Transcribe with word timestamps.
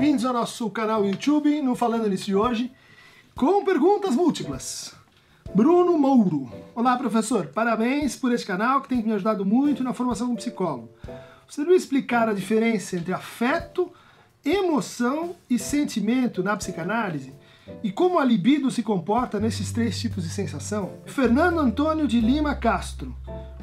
bem-vindos 0.00 0.24
ao 0.24 0.32
nosso 0.32 0.70
canal 0.70 1.04
YouTube, 1.04 1.60
no 1.60 1.76
Falando 1.76 2.08
Nisso 2.08 2.24
de 2.24 2.34
hoje, 2.34 2.72
com 3.36 3.62
perguntas 3.62 4.16
múltiplas. 4.16 4.94
Bruno 5.54 5.98
Mouro. 5.98 6.50
Olá, 6.74 6.96
professor. 6.96 7.48
Parabéns 7.48 8.16
por 8.16 8.32
este 8.32 8.46
canal 8.46 8.80
que 8.80 8.88
tem 8.88 9.02
me 9.02 9.12
ajudado 9.12 9.44
muito 9.44 9.84
na 9.84 9.92
formação 9.92 10.28
como 10.28 10.38
psicólogo. 10.38 10.88
Você 11.46 11.60
deve 11.60 11.76
explicar 11.76 12.30
a 12.30 12.32
diferença 12.32 12.96
entre 12.96 13.12
afeto, 13.12 13.92
emoção 14.42 15.36
e 15.50 15.58
sentimento 15.58 16.42
na 16.42 16.56
psicanálise? 16.56 17.34
E 17.82 17.92
como 17.92 18.18
a 18.18 18.24
libido 18.24 18.70
se 18.70 18.82
comporta 18.82 19.38
nesses 19.38 19.70
três 19.70 20.00
tipos 20.00 20.24
de 20.24 20.30
sensação? 20.30 20.94
Fernando 21.04 21.58
Antônio 21.58 22.08
de 22.08 22.22
Lima 22.22 22.54
Castro. 22.54 23.14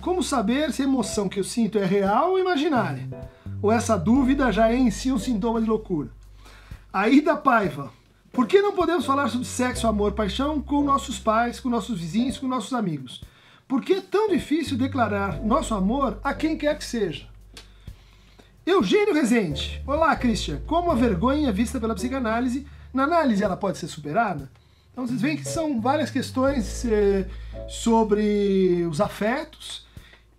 Como 0.01 0.21
saber 0.21 0.71
se 0.71 0.83
a 0.83 0.85
emoção 0.85 1.27
que 1.27 1.39
eu 1.39 1.43
sinto 1.43 1.79
é 1.79 1.85
real 1.85 2.33
ou 2.33 2.39
imaginária? 2.39 3.09
Ou 3.59 3.71
essa 3.71 3.97
dúvida 3.97 4.51
já 4.51 4.71
é 4.71 4.75
em 4.75 4.91
si 4.91 5.11
um 5.11 5.17
sintoma 5.17 5.59
de 5.59 5.67
loucura? 5.67 6.15
Aida 6.97 7.37
Paiva. 7.37 7.91
Por 8.31 8.47
que 8.47 8.59
não 8.59 8.73
podemos 8.73 9.05
falar 9.05 9.29
sobre 9.29 9.45
sexo, 9.45 9.85
amor, 9.85 10.13
paixão 10.13 10.59
com 10.59 10.81
nossos 10.81 11.19
pais, 11.19 11.59
com 11.59 11.69
nossos 11.69 11.99
vizinhos, 11.99 12.39
com 12.39 12.47
nossos 12.47 12.73
amigos? 12.73 13.23
Por 13.67 13.83
que 13.83 13.93
é 13.93 14.01
tão 14.01 14.29
difícil 14.29 14.75
declarar 14.75 15.39
nosso 15.43 15.75
amor 15.75 16.19
a 16.23 16.33
quem 16.33 16.57
quer 16.57 16.75
que 16.75 16.83
seja? 16.83 17.27
Eugênio 18.65 19.13
Rezende. 19.13 19.79
Olá, 19.85 20.15
Christian. 20.15 20.59
Como 20.65 20.89
a 20.89 20.95
vergonha 20.95 21.51
vista 21.51 21.79
pela 21.79 21.93
psicanálise, 21.93 22.65
na 22.91 23.03
análise 23.03 23.43
ela 23.43 23.55
pode 23.55 23.77
ser 23.77 23.87
superada? 23.87 24.49
Então 24.91 25.05
vocês 25.05 25.21
veem 25.21 25.37
que 25.37 25.47
são 25.47 25.79
várias 25.79 26.09
questões 26.09 26.83
eh, 26.83 27.27
sobre 27.69 28.87
os 28.89 28.99
afetos, 28.99 29.85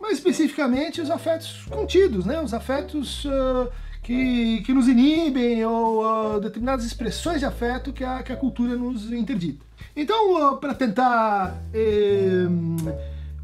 mas 0.01 0.15
especificamente 0.15 1.01
os 1.01 1.09
afetos 1.09 1.67
contidos, 1.71 2.27
né? 2.27 2.41
Os 2.41 2.53
afetos 2.53 3.25
uh, 3.27 3.71
que, 4.09 4.63
que 4.63 4.73
nos 4.73 4.89
inibem 4.89 5.63
ou 5.67 6.03
uh, 6.03 6.41
determinadas 6.41 6.83
expressões 6.87 7.41
de 7.41 7.45
afeto 7.45 7.93
que 7.93 8.03
a, 8.03 8.23
que 8.23 8.33
a 8.33 8.37
cultura 8.37 8.75
nos 8.75 9.13
interdita. 9.13 9.63
Então, 9.95 10.55
uh, 10.55 10.57
para 10.57 10.73
tentar 10.73 11.55
eh, 11.75 12.47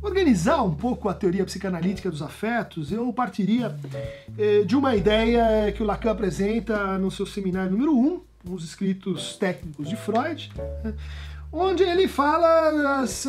organizar 0.01 0.63
um 0.63 0.75
pouco 0.75 1.11
a 1.11 1.13
teoria 1.13 1.45
psicanalítica 1.45 2.11
dos 2.11 2.23
afetos, 2.23 2.91
eu 2.91 3.13
partiria 3.13 3.77
eh, 4.39 4.63
de 4.65 4.75
uma 4.75 4.97
ideia 4.97 5.71
que 5.71 5.83
o 5.83 5.87
Lacan 5.87 6.13
apresenta 6.13 6.97
no 6.97 7.11
seu 7.11 7.27
seminário 7.27 7.73
número 7.73 7.95
1, 7.95 8.23
os 8.51 8.65
escritos 8.65 9.37
técnicos 9.37 9.87
de 9.87 9.97
Freud, 9.97 10.51
né? 10.83 10.95
onde 11.53 11.83
ele 11.83 12.09
fala 12.09 12.71
das 12.71 13.27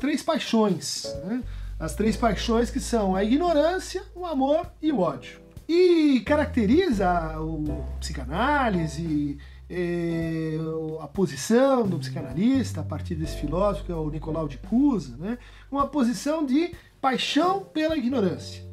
três 0.00 0.24
paixões. 0.24 1.04
Né? 1.24 1.40
as 1.78 1.94
três 1.94 2.16
paixões 2.16 2.70
que 2.70 2.80
são 2.80 3.14
a 3.14 3.22
ignorância, 3.22 4.02
o 4.14 4.26
amor 4.26 4.66
e 4.82 4.90
o 4.90 4.98
ódio. 4.98 5.38
E 5.68 6.20
caracteriza 6.20 7.38
o 7.40 7.84
psicanálise, 8.00 9.38
eh, 9.68 10.56
a 11.00 11.06
posição 11.06 11.86
do 11.86 11.98
psicanalista 11.98 12.80
a 12.80 12.84
partir 12.84 13.14
desse 13.14 13.36
filósofo 13.36 13.84
que 13.84 13.92
é 13.92 13.94
o 13.94 14.08
Nicolau 14.08 14.48
de 14.48 14.56
Cusa, 14.56 15.16
né? 15.18 15.36
uma 15.70 15.86
posição 15.86 16.46
de 16.46 16.74
paixão 17.02 17.60
pela 17.60 17.98
ignorância. 17.98 18.64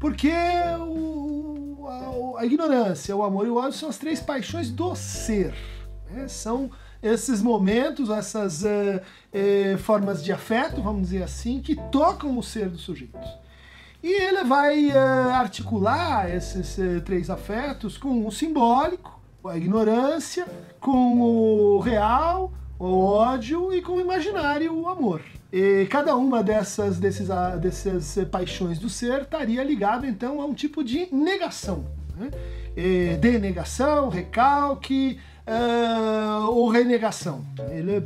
Porque 0.00 0.32
o, 0.80 1.86
a, 1.86 2.40
a, 2.40 2.46
ignorância, 2.46 3.14
o 3.14 3.22
amor 3.22 3.46
e 3.46 3.50
o 3.50 3.56
ódio 3.56 3.78
são 3.78 3.88
as 3.88 3.98
três 3.98 4.18
paixões 4.18 4.68
do 4.68 4.96
ser. 4.96 5.54
Né? 6.10 6.26
São 6.26 6.72
esses 7.00 7.40
momentos, 7.40 8.10
essas 8.10 8.64
uh, 8.64 8.66
uh, 8.66 9.78
formas 9.78 10.24
de 10.24 10.32
afeto, 10.32 10.82
vamos 10.82 11.02
dizer 11.02 11.22
assim, 11.22 11.60
que 11.60 11.76
tocam 11.90 12.36
o 12.36 12.42
ser 12.42 12.68
do 12.68 12.78
sujeito. 12.78 13.18
E 14.02 14.12
ele 14.12 14.44
vai 14.44 14.88
uh, 14.88 15.30
articular 15.32 16.28
esses 16.34 16.76
três 17.04 17.30
afetos 17.30 17.96
com 17.96 18.26
o 18.26 18.32
simbólico, 18.32 19.20
a 19.44 19.56
ignorância, 19.56 20.46
com 20.80 21.20
o 21.20 21.78
real, 21.78 22.52
o 22.78 23.04
ódio 23.04 23.72
e 23.72 23.80
com 23.80 23.92
o 23.92 24.00
imaginário, 24.00 24.74
o 24.74 24.88
amor. 24.88 25.22
E 25.52 25.86
cada 25.90 26.16
uma 26.16 26.42
dessas, 26.42 26.98
desses, 26.98 27.28
dessas 27.60 28.24
paixões 28.28 28.78
do 28.78 28.88
ser 28.88 29.22
estaria 29.22 29.62
ligada 29.62 30.06
então 30.06 30.40
a 30.40 30.46
um 30.46 30.54
tipo 30.54 30.82
de 30.82 31.08
negação. 31.14 31.84
Né? 32.16 32.30
denegação, 33.20 34.08
recalque, 34.08 35.18
uh, 35.46 36.46
ou 36.48 36.68
renegação. 36.68 37.44
Ele 37.70 38.00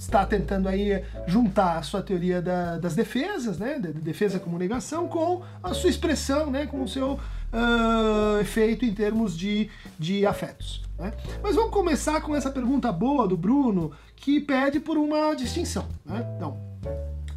está 0.00 0.24
tentando 0.24 0.66
aí 0.66 1.04
juntar 1.26 1.76
a 1.76 1.82
sua 1.82 2.02
teoria 2.02 2.40
da, 2.40 2.78
das 2.78 2.94
defesas, 2.94 3.58
né, 3.58 3.78
de 3.78 3.92
defesa 3.92 4.40
como 4.40 4.58
negação, 4.58 5.06
com 5.06 5.42
a 5.62 5.74
sua 5.74 5.90
expressão, 5.90 6.50
né, 6.50 6.66
com 6.66 6.82
o 6.82 6.88
seu 6.88 7.12
uh, 7.12 8.40
efeito 8.40 8.86
em 8.86 8.94
termos 8.94 9.36
de, 9.36 9.68
de 9.98 10.24
afetos. 10.24 10.82
Né? 10.98 11.12
Mas 11.42 11.54
vamos 11.54 11.70
começar 11.70 12.22
com 12.22 12.34
essa 12.34 12.50
pergunta 12.50 12.90
boa 12.90 13.28
do 13.28 13.36
Bruno, 13.36 13.92
que 14.16 14.40
pede 14.40 14.80
por 14.80 14.96
uma 14.96 15.34
distinção. 15.34 15.86
Né? 16.04 16.26
Então, 16.34 16.69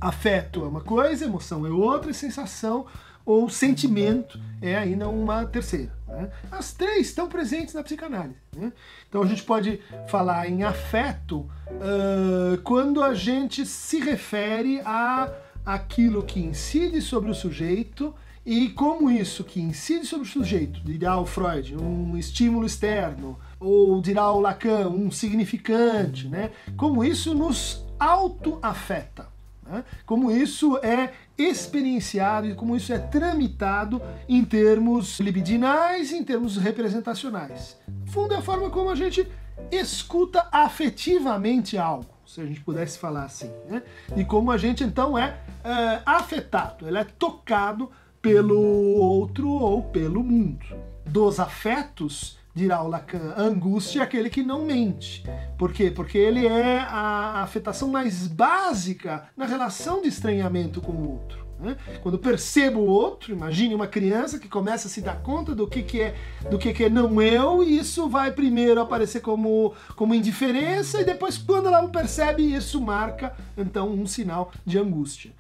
afeto 0.08 0.64
é 0.64 0.68
uma 0.68 0.82
coisa, 0.82 1.26
emoção 1.26 1.66
é 1.66 1.70
outra, 1.70 2.12
e 2.12 2.14
sensação 2.14 2.86
ou 3.26 3.50
sentimento 3.50 4.40
é 4.62 4.76
ainda 4.76 5.08
uma 5.08 5.46
terceira. 5.46 5.94
Né? 6.08 6.30
As 6.52 6.74
três 6.74 7.08
estão 7.08 7.28
presentes 7.28 7.74
na 7.74 7.82
psicanálise. 7.82 8.36
Né? 8.56 8.72
Então 9.08 9.24
a 9.24 9.26
gente 9.26 9.44
pode 9.44 9.80
falar 10.08 10.50
em 10.50 10.64
afeto 10.64 11.50
uh, 11.70 12.62
quando 12.64 13.02
a 13.02 13.14
gente 13.14 13.66
se 13.66 14.00
refere 14.00 14.82
a 14.82 15.32
aquilo 15.66 16.24
que 16.24 16.42
incide 16.42 17.02
sobre 17.02 17.32
o 17.32 17.34
sujeito 17.34 18.14
e 18.46 18.70
como 18.70 19.10
isso 19.10 19.46
que 19.46 19.62
incide 19.62 20.06
sobre 20.06 20.28
o 20.28 20.30
sujeito, 20.30 20.82
dirá 20.82 21.18
o 21.18 21.26
Freud, 21.26 21.78
um 21.78 22.18
estímulo 22.18 22.66
externo, 22.66 23.40
ou 23.58 24.02
dirá 24.02 24.30
o 24.34 24.42
Lacan, 24.42 24.90
um 24.90 25.10
significante, 25.10 26.28
né? 26.28 26.52
como 26.76 27.06
isso 27.06 27.34
nos 27.34 27.86
auto-afeta. 27.98 29.33
Né? 29.66 29.84
Como 30.06 30.32
isso 30.32 30.78
é 30.78 31.12
experienciado 31.38 32.48
e 32.48 32.56
como 32.56 32.76
isso 32.76 32.94
é 32.94 33.00
tramitado 33.00 34.02
em 34.28 34.44
termos 34.44 35.20
libidinais 35.20 36.12
em 36.12 36.24
termos 36.24 36.58
representacionais. 36.58 37.78
No 37.88 38.12
fundo, 38.12 38.34
é 38.34 38.38
a 38.38 38.42
forma 38.42 38.70
como 38.70 38.90
a 38.90 38.96
gente 38.96 39.28
escuta 39.72 40.48
afetivamente 40.52 41.78
algo, 41.78 42.10
se 42.26 42.42
a 42.42 42.46
gente 42.46 42.62
pudesse 42.62 42.98
falar 42.98 43.24
assim, 43.26 43.52
né? 43.70 43.84
E 44.16 44.26
como 44.26 44.52
a 44.52 44.58
gente 44.58 44.84
então 44.84 45.18
é, 45.18 45.38
é 45.64 46.02
afetado, 46.06 46.88
ele 46.88 46.98
é 46.98 47.04
tocado 47.04 47.92
pelo 48.22 48.60
outro 48.60 49.50
ou 49.50 49.84
pelo 49.84 50.24
mundo. 50.24 50.66
Dos 51.06 51.40
afetos 51.40 52.38
dirá 52.54 52.84
o 52.84 52.88
Lacan, 52.88 53.34
angústia 53.36 54.02
é 54.02 54.04
aquele 54.04 54.30
que 54.30 54.44
não 54.44 54.66
mente. 54.66 55.24
Por 55.58 55.74
quê? 55.74 55.90
Porque 55.90 56.18
ele 56.18 56.46
é 56.46 56.80
a 56.80 57.42
afetação 57.42 57.90
mais 57.90 58.28
básica 58.28 59.28
na 59.36 59.46
relação 59.46 60.02
de 60.02 60.08
estranhamento 60.08 60.80
com 60.80 60.92
o 60.92 61.12
outro. 61.12 61.44
Né? 61.60 61.78
Quando 62.02 62.20
percebo 62.20 62.80
o 62.80 62.88
outro, 62.88 63.32
imagine 63.32 63.74
uma 63.74 63.88
criança 63.88 64.38
que 64.38 64.50
começa 64.50 64.88
a 64.88 64.92
se 64.92 65.02
dar 65.02 65.22
conta 65.22 65.56
do 65.56 65.68
que, 65.68 65.82
que 65.82 66.02
é 66.02 66.16
do 66.50 66.58
que, 66.60 66.74
que 66.74 66.84
é 66.84 66.90
não 66.90 67.22
eu, 67.22 67.64
e 67.64 67.78
isso 67.78 68.10
vai 68.10 68.32
primeiro 68.32 68.82
aparecer 68.82 69.22
como, 69.22 69.74
como 69.96 70.14
indiferença, 70.14 71.02
e 71.02 71.06
depois, 71.06 71.38
quando 71.38 71.68
ela 71.68 71.84
o 71.84 71.90
percebe, 71.90 72.44
isso 72.44 72.82
marca 72.82 73.34
então 73.58 73.90
um 73.90 74.06
sinal 74.06 74.52
de 74.66 74.78
angústia. 74.78 75.32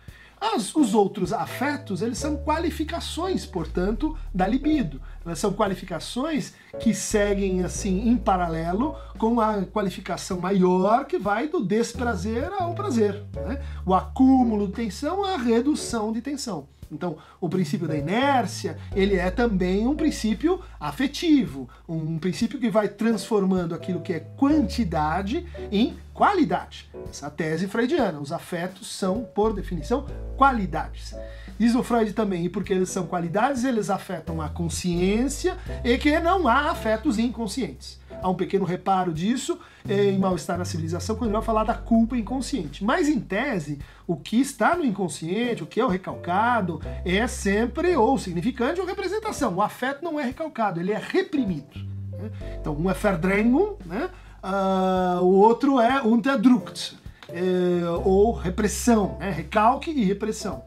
As, 0.43 0.75
os 0.75 0.93
outros 0.93 1.31
afetos, 1.31 2.01
eles 2.01 2.17
são 2.17 2.35
qualificações, 2.35 3.45
portanto, 3.45 4.17
da 4.33 4.45
libido. 4.45 5.01
Elas 5.25 5.39
são 5.39 5.53
qualificações 5.53 6.53
que 6.81 6.93
seguem 6.93 7.63
assim 7.63 8.09
em 8.09 8.17
paralelo 8.17 8.93
com 9.17 9.39
a 9.39 9.63
qualificação 9.63 10.41
maior 10.41 11.05
que 11.05 11.17
vai 11.17 11.47
do 11.47 11.63
desprazer 11.63 12.51
ao 12.59 12.75
prazer. 12.75 13.23
Né? 13.33 13.63
O 13.85 13.93
acúmulo 13.93 14.67
de 14.67 14.73
tensão 14.73 15.23
à 15.23 15.37
redução 15.37 16.11
de 16.11 16.21
tensão. 16.21 16.67
Então, 16.91 17.17
o 17.39 17.47
princípio 17.47 17.87
da 17.87 17.95
inércia, 17.95 18.77
ele 18.93 19.15
é 19.15 19.31
também 19.31 19.87
um 19.87 19.95
princípio 19.95 20.59
afetivo, 20.77 21.69
um 21.87 22.19
princípio 22.19 22.59
que 22.59 22.69
vai 22.69 22.89
transformando 22.89 23.73
aquilo 23.73 24.01
que 24.01 24.13
é 24.13 24.19
quantidade 24.19 25.45
em 25.71 25.97
qualidade. 26.13 26.89
Essa 27.09 27.29
tese 27.29 27.67
freudiana, 27.67 28.19
os 28.19 28.31
afetos 28.31 28.87
são, 28.87 29.23
por 29.23 29.53
definição, 29.53 30.05
qualidades. 30.37 31.15
Diz 31.57 31.75
o 31.75 31.83
Freud 31.83 32.13
também, 32.13 32.45
e 32.45 32.49
porque 32.49 32.73
eles 32.73 32.89
são 32.89 33.05
qualidades, 33.05 33.63
eles 33.63 33.89
afetam 33.89 34.41
a 34.41 34.49
consciência 34.49 35.57
e 35.83 35.97
que 35.97 36.19
não 36.19 36.47
há 36.47 36.71
afetos 36.71 37.19
inconscientes. 37.19 37.99
Há 38.21 38.29
um 38.29 38.35
pequeno 38.35 38.65
reparo 38.65 39.13
disso 39.13 39.59
eh, 39.87 40.11
em 40.11 40.17
Mal-Estar 40.17 40.57
na 40.57 40.65
Civilização, 40.65 41.15
quando 41.15 41.29
ele 41.29 41.37
vai 41.37 41.45
falar 41.45 41.63
da 41.63 41.73
culpa 41.73 42.17
inconsciente. 42.17 42.83
Mas, 42.83 43.07
em 43.07 43.19
tese, 43.19 43.79
o 44.07 44.15
que 44.15 44.39
está 44.39 44.75
no 44.75 44.85
inconsciente, 44.85 45.63
o 45.63 45.65
que 45.65 45.79
é 45.79 45.85
o 45.85 45.89
recalcado, 45.89 46.81
é 47.05 47.27
sempre 47.27 47.95
ou 47.95 48.17
significante 48.17 48.79
ou 48.79 48.87
representação. 48.87 49.55
O 49.55 49.61
afeto 49.61 50.03
não 50.03 50.19
é 50.19 50.23
recalcado, 50.23 50.79
ele 50.79 50.91
é 50.91 51.01
reprimido. 51.01 51.79
Né? 52.11 52.31
Então, 52.59 52.75
um 52.75 52.89
é 52.89 52.93
Verdrängung, 52.93 53.75
né? 53.85 54.09
Uh, 54.43 55.23
o 55.23 55.35
outro 55.37 55.79
é 55.79 56.01
Unterdruckt, 56.01 56.97
eh, 57.29 57.81
ou 58.03 58.33
repressão, 58.33 59.17
né? 59.19 59.31
recalque 59.31 59.89
e 59.89 60.03
repressão. 60.03 60.65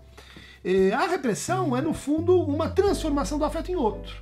Eh, 0.64 0.92
a 0.92 1.06
repressão 1.06 1.76
é, 1.76 1.82
no 1.82 1.92
fundo, 1.92 2.40
uma 2.40 2.70
transformação 2.70 3.38
do 3.38 3.44
afeto 3.44 3.70
em 3.70 3.76
outro. 3.76 4.16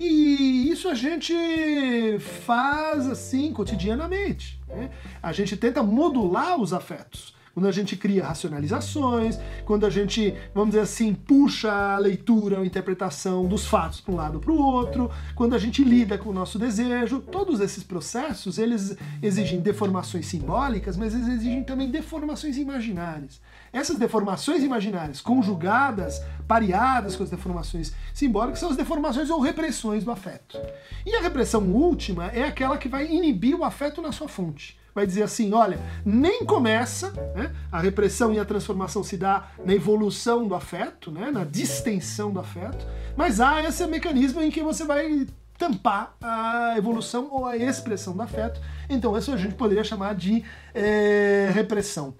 E 0.00 0.70
isso 0.70 0.88
a 0.88 0.94
gente 0.94 1.32
faz 2.44 3.06
assim 3.06 3.52
cotidianamente. 3.52 4.60
Né? 4.66 4.90
A 5.22 5.32
gente 5.32 5.56
tenta 5.56 5.82
modular 5.82 6.60
os 6.60 6.72
afetos 6.72 7.34
quando 7.56 7.68
a 7.68 7.72
gente 7.72 7.96
cria 7.96 8.22
racionalizações, 8.22 9.38
quando 9.64 9.86
a 9.86 9.90
gente, 9.90 10.34
vamos 10.54 10.74
dizer 10.74 10.82
assim, 10.82 11.14
puxa 11.14 11.72
a 11.72 11.96
leitura, 11.96 12.60
a 12.60 12.66
interpretação 12.66 13.46
dos 13.46 13.64
fatos 13.64 13.98
para 13.98 14.12
um 14.12 14.16
lado 14.16 14.38
para 14.38 14.52
o 14.52 14.58
outro, 14.60 15.10
quando 15.34 15.54
a 15.54 15.58
gente 15.58 15.82
lida 15.82 16.18
com 16.18 16.28
o 16.28 16.34
nosso 16.34 16.58
desejo, 16.58 17.18
todos 17.18 17.60
esses 17.60 17.82
processos, 17.82 18.58
eles 18.58 18.94
exigem 19.22 19.58
deformações 19.58 20.26
simbólicas, 20.26 20.98
mas 20.98 21.14
eles 21.14 21.28
exigem 21.28 21.64
também 21.64 21.90
deformações 21.90 22.58
imaginárias. 22.58 23.40
Essas 23.72 23.96
deformações 23.96 24.62
imaginárias, 24.62 25.22
conjugadas, 25.22 26.20
pareadas 26.46 27.16
com 27.16 27.22
as 27.22 27.30
deformações 27.30 27.94
simbólicas, 28.12 28.60
são 28.60 28.68
as 28.68 28.76
deformações 28.76 29.30
ou 29.30 29.40
repressões 29.40 30.04
do 30.04 30.10
afeto. 30.10 30.60
E 31.06 31.16
a 31.16 31.22
repressão 31.22 31.62
última 31.62 32.26
é 32.26 32.42
aquela 32.42 32.76
que 32.76 32.86
vai 32.86 33.10
inibir 33.10 33.58
o 33.58 33.64
afeto 33.64 34.02
na 34.02 34.12
sua 34.12 34.28
fonte 34.28 34.76
vai 34.96 35.06
dizer 35.06 35.22
assim: 35.22 35.52
olha, 35.52 35.78
nem 36.04 36.44
começa, 36.46 37.12
né? 37.34 37.54
a 37.70 37.78
repressão 37.78 38.32
e 38.32 38.40
a 38.40 38.44
transformação 38.46 39.04
se 39.04 39.18
dá 39.18 39.48
na 39.62 39.74
evolução 39.74 40.48
do 40.48 40.54
afeto, 40.54 41.12
né? 41.12 41.30
na 41.30 41.44
distensão 41.44 42.32
do 42.32 42.40
afeto, 42.40 42.86
mas 43.14 43.38
há 43.38 43.62
esse 43.62 43.86
mecanismo 43.86 44.40
em 44.40 44.50
que 44.50 44.62
você 44.62 44.84
vai 44.84 45.26
tampar 45.58 46.14
a 46.20 46.74
evolução 46.76 47.28
ou 47.30 47.44
a 47.44 47.56
expressão 47.56 48.14
do 48.14 48.22
afeto. 48.22 48.60
Então, 48.88 49.16
isso 49.16 49.32
a 49.32 49.36
gente 49.36 49.54
poderia 49.54 49.84
chamar 49.84 50.14
de 50.14 50.42
é, 50.74 51.50
repressão. 51.52 52.14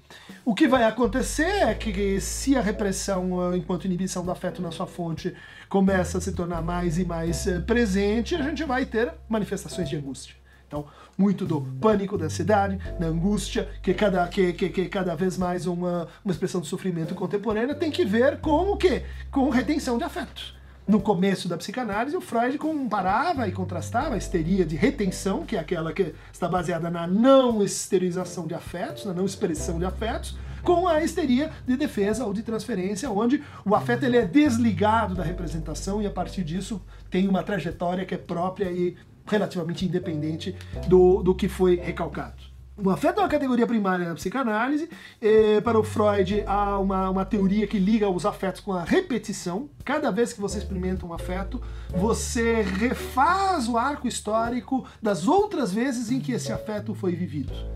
O 0.45 0.55
que 0.55 0.69
vai 0.69 0.85
acontecer 0.85 1.43
é 1.43 1.75
que 1.75 2.21
se 2.21 2.57
a 2.57 2.61
repressão, 2.61 3.55
enquanto 3.55 3.85
inibição 3.85 4.25
do 4.25 4.31
afeto 4.31 4.63
na 4.63 4.71
sua 4.71 4.87
fonte, 4.87 5.35
começa 5.69 6.19
a 6.19 6.21
se 6.21 6.33
tornar 6.33 6.63
mais 6.63 6.99
e 6.99 7.05
mais 7.05 7.47
eh, 7.47 7.59
presente, 7.61 8.35
a 8.35 8.43
gente 8.43 8.65
vai 8.65 8.87
ter 8.87 9.13
manifestações 9.29 9.89
de 9.89 9.97
angústia. 9.97 10.35
Então, 10.67 10.85
muito 11.17 11.47
do 11.47 11.61
pânico, 11.81 12.19
da 12.19 12.27
ansiedade, 12.27 12.79
da 12.99 13.07
angústia, 13.07 13.69
que 13.83 13.95
cada, 13.95 14.27
que, 14.29 14.53
que, 14.53 14.69
que 14.69 14.89
cada 14.89 15.15
vez 15.15 15.39
mais 15.39 15.67
uma, 15.67 16.09
uma 16.25 16.33
expressão 16.33 16.61
de 16.61 16.67
sofrimento 16.67 17.15
contemporânea 17.15 17.75
tem 17.75 17.91
que 17.91 18.05
ver 18.05 18.41
com 18.41 18.73
o 18.73 18.77
quê? 18.77 19.05
Com 19.31 19.49
retenção 19.49 19.97
de 19.97 20.05
afetos. 20.05 20.57
No 20.87 21.01
começo 21.01 21.49
da 21.49 21.57
psicanálise, 21.57 22.17
o 22.17 22.21
Freud 22.21 22.59
comparava 22.59 23.49
e 23.49 23.53
contrastava 23.53 24.15
a 24.15 24.19
histeria 24.19 24.65
de 24.65 24.77
retenção, 24.77 25.45
que 25.45 25.57
é 25.57 25.59
aquela 25.59 25.93
que 25.93 26.15
está 26.33 26.49
baseada 26.49 26.89
na 26.89 27.09
não 27.09 27.61
esterilização 27.61 28.47
de 28.47 28.55
afetos, 28.55 29.05
na 29.05 29.13
não 29.13 29.25
expressão 29.25 29.81
de 29.81 29.85
afetos, 29.85 30.39
com 30.63 30.87
a 30.87 31.03
histeria 31.03 31.51
de 31.67 31.77
defesa 31.77 32.25
ou 32.25 32.33
de 32.33 32.43
transferência, 32.43 33.11
onde 33.11 33.43
o 33.65 33.75
afeto 33.75 34.05
ele 34.05 34.17
é 34.17 34.25
desligado 34.25 35.15
da 35.15 35.25
representação 35.25 36.01
e 36.01 36.07
a 36.07 36.11
partir 36.11 36.45
disso 36.45 36.81
tem 37.11 37.27
uma 37.27 37.43
trajetória 37.43 38.05
que 38.05 38.15
é 38.15 38.19
própria 38.19 38.71
e 38.71 38.97
relativamente 39.27 39.85
independente 39.85 40.55
do, 40.89 41.23
do 41.23 41.35
que 41.35 41.49
foi 41.49 41.77
recalcado. 41.77 42.57
O 42.79 42.91
afeto 42.91 43.21
é 43.21 43.23
uma 43.23 43.29
categoria 43.29 43.67
primária 43.67 44.07
na 44.07 44.15
psicanálise. 44.15 44.91
É, 45.21 45.63
para 45.63 45.79
o 45.79 45.83
Freud, 45.83 46.45
há 46.47 46.79
uma, 46.79 47.09
uma 47.09 47.25
teoria 47.25 47.67
que 47.67 47.79
liga 47.79 48.07
os 48.07 48.27
afetos 48.27 48.61
com 48.61 48.75
a 48.75 48.85
repetição. 48.85 49.71
Cada 49.83 50.11
vez 50.11 50.35
que 50.35 50.41
você 50.43 50.59
experimenta 50.59 51.07
um 51.07 51.13
afeto, 51.15 51.63
você 51.89 52.61
refaz 52.61 53.67
o 53.67 53.79
arco 53.79 54.07
histórico 54.07 54.87
das 55.01 55.27
outras 55.27 55.73
vezes 55.73 56.11
em 56.11 56.21
que 56.21 56.33
esse 56.33 56.53
afeto 56.53 56.95
foi 56.95 57.15
vivido. 57.15 57.76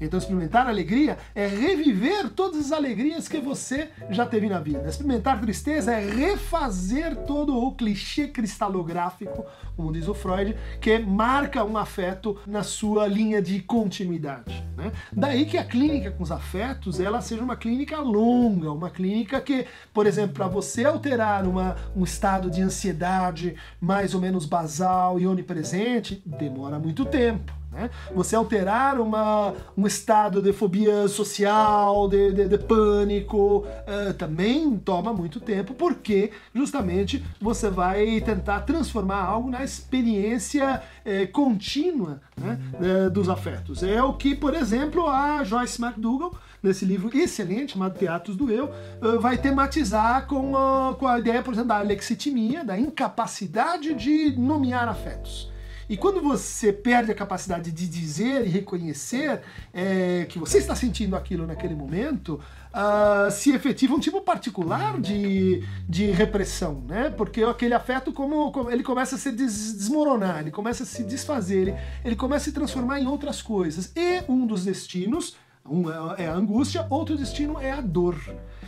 Então, 0.00 0.18
experimentar 0.18 0.66
alegria 0.66 1.18
é 1.34 1.46
reviver 1.46 2.30
todas 2.30 2.66
as 2.66 2.72
alegrias 2.72 3.28
que 3.28 3.40
você 3.40 3.90
já 4.10 4.26
teve 4.26 4.48
na 4.48 4.58
vida. 4.58 4.88
Experimentar 4.88 5.40
tristeza 5.40 5.92
é 5.92 6.10
refazer 6.10 7.16
todo 7.26 7.56
o 7.56 7.72
clichê 7.72 8.28
cristalográfico, 8.28 9.44
como 9.76 9.92
diz 9.92 10.08
o 10.08 10.14
Freud, 10.14 10.56
que 10.80 10.98
marca 10.98 11.64
um 11.64 11.76
afeto 11.76 12.38
na 12.46 12.62
sua 12.62 13.06
linha 13.06 13.40
de 13.42 13.60
continuidade. 13.60 14.64
Né? 14.76 14.92
Daí 15.12 15.44
que 15.44 15.58
a 15.58 15.64
clínica 15.64 16.10
com 16.10 16.22
os 16.22 16.32
afetos 16.32 17.00
ela 17.00 17.20
seja 17.20 17.42
uma 17.42 17.56
clínica 17.56 17.98
longa, 18.00 18.72
uma 18.72 18.90
clínica 18.90 19.40
que, 19.40 19.66
por 19.92 20.06
exemplo, 20.06 20.34
para 20.34 20.48
você 20.48 20.84
alterar 20.84 21.46
uma, 21.46 21.76
um 21.94 22.04
estado 22.04 22.50
de 22.50 22.62
ansiedade 22.62 23.54
mais 23.80 24.14
ou 24.14 24.20
menos 24.20 24.46
basal 24.46 25.18
e 25.18 25.26
onipresente, 25.26 26.22
demora 26.24 26.78
muito 26.78 27.04
tempo. 27.04 27.59
Né? 27.70 27.88
Você 28.14 28.34
alterar 28.34 29.00
uma, 29.00 29.54
um 29.76 29.86
estado 29.86 30.42
de 30.42 30.52
fobia 30.52 31.06
social, 31.06 32.08
de, 32.08 32.32
de, 32.32 32.48
de 32.48 32.58
pânico, 32.58 33.64
uh, 33.64 34.12
também 34.14 34.76
toma 34.78 35.12
muito 35.12 35.38
tempo, 35.38 35.72
porque 35.74 36.32
justamente 36.52 37.24
você 37.40 37.70
vai 37.70 38.20
tentar 38.20 38.60
transformar 38.60 39.22
algo 39.22 39.50
na 39.50 39.62
experiência 39.62 40.82
eh, 41.04 41.26
contínua 41.26 42.20
né, 42.36 42.58
eh, 42.80 43.10
dos 43.10 43.28
afetos. 43.28 43.82
É 43.82 44.02
o 44.02 44.14
que, 44.14 44.34
por 44.34 44.54
exemplo, 44.54 45.08
a 45.08 45.44
Joyce 45.44 45.82
McDougall, 45.82 46.34
nesse 46.62 46.84
livro 46.84 47.16
excelente 47.16 47.72
chamado 47.72 47.98
Teatros 47.98 48.36
do 48.36 48.50
Eu, 48.50 48.70
vai 49.20 49.38
tematizar 49.38 50.26
com 50.26 50.56
a, 50.56 50.94
com 50.94 51.06
a 51.06 51.18
ideia, 51.18 51.42
por 51.42 51.52
exemplo, 51.52 51.68
da 51.68 51.78
alexitimia, 51.78 52.64
da 52.64 52.78
incapacidade 52.78 53.94
de 53.94 54.36
nomear 54.36 54.88
afetos. 54.88 55.50
E 55.90 55.96
quando 55.96 56.20
você 56.20 56.72
perde 56.72 57.10
a 57.10 57.14
capacidade 57.16 57.72
de 57.72 57.88
dizer 57.88 58.46
e 58.46 58.48
reconhecer 58.48 59.40
é, 59.74 60.24
que 60.28 60.38
você 60.38 60.58
está 60.58 60.72
sentindo 60.76 61.16
aquilo 61.16 61.48
naquele 61.48 61.74
momento, 61.74 62.40
uh, 62.72 63.28
se 63.28 63.50
efetiva 63.50 63.92
um 63.92 63.98
tipo 63.98 64.20
particular 64.20 65.00
de, 65.00 65.64
de 65.88 66.06
repressão, 66.12 66.84
né? 66.86 67.10
Porque 67.10 67.42
aquele 67.42 67.74
afeto, 67.74 68.12
como, 68.12 68.52
como 68.52 68.70
ele 68.70 68.84
começa 68.84 69.16
a 69.16 69.18
se 69.18 69.32
des, 69.32 69.74
desmoronar, 69.78 70.42
ele 70.42 70.52
começa 70.52 70.84
a 70.84 70.86
se 70.86 71.02
desfazer, 71.02 71.58
ele, 71.58 71.74
ele 72.04 72.14
começa 72.14 72.44
a 72.44 72.46
se 72.50 72.52
transformar 72.52 73.00
em 73.00 73.08
outras 73.08 73.42
coisas. 73.42 73.90
E 73.96 74.22
um 74.28 74.46
dos 74.46 74.66
destinos, 74.66 75.34
um 75.68 75.90
é, 75.90 76.24
é 76.24 76.28
a 76.28 76.34
angústia, 76.34 76.86
outro 76.90 77.16
destino 77.16 77.58
é 77.60 77.70
a 77.70 77.80
dor. 77.80 78.16